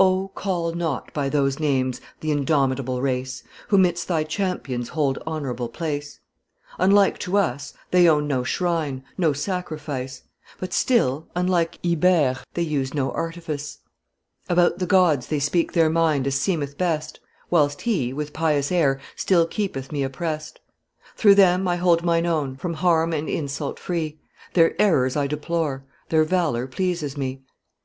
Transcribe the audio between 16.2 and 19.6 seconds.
as seemeth best, Whilst he, with pious air, still